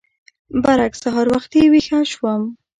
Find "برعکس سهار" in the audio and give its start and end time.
0.63-1.27